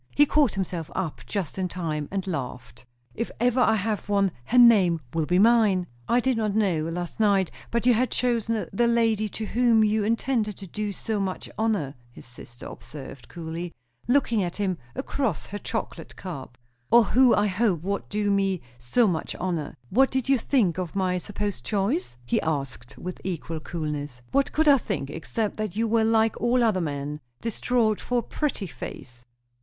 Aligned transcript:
He 0.15 0.25
caught 0.25 0.55
himself 0.55 0.89
up 0.95 1.21
just 1.27 1.59
in 1.59 1.67
time, 1.67 2.07
and 2.09 2.25
laughed. 2.25 2.87
"If 3.13 3.29
ever 3.39 3.59
I 3.59 3.75
have 3.75 4.09
one, 4.09 4.31
her 4.45 4.57
name 4.57 4.99
will 5.13 5.27
be 5.27 5.37
mine." 5.37 5.85
"I 6.09 6.19
did 6.19 6.37
not 6.37 6.55
know, 6.55 6.85
last 6.89 7.19
night, 7.19 7.51
but 7.69 7.85
you 7.85 7.93
had 7.93 8.09
chosen 8.09 8.67
the 8.73 8.87
lady 8.87 9.29
to 9.29 9.45
whom 9.45 9.83
you 9.83 10.03
intended 10.03 10.57
to 10.57 10.65
do 10.65 10.91
so 10.91 11.19
much 11.19 11.51
honour," 11.55 11.93
his 12.09 12.25
sister 12.25 12.65
observed 12.65 13.27
coolly, 13.29 13.73
looking 14.07 14.41
at 14.41 14.55
him 14.55 14.79
across 14.95 15.45
her 15.45 15.59
chocolate 15.59 16.15
cup. 16.15 16.57
"Or 16.89 17.03
who 17.03 17.35
I 17.35 17.45
hoped 17.45 17.83
would 17.83 18.09
do 18.09 18.31
me 18.31 18.59
so 18.79 19.05
much 19.07 19.35
honour. 19.35 19.75
What 19.91 20.09
did 20.09 20.27
you 20.27 20.39
think 20.39 20.79
of 20.79 20.95
my 20.95 21.19
supposed 21.19 21.63
choice?" 21.63 22.17
he 22.25 22.41
asked 22.41 22.97
with 22.97 23.21
equal 23.23 23.59
coolness. 23.59 24.23
"What 24.31 24.51
could 24.51 24.67
I 24.67 24.79
think, 24.79 25.11
except 25.11 25.57
that 25.57 25.75
you 25.75 25.87
were 25.87 26.03
like 26.03 26.41
all 26.41 26.63
other 26.63 26.81
men 26.81 27.19
distraught 27.39 27.99
for 28.01 28.17
a 28.17 28.23
pretty 28.23 28.65
face." 28.65 29.25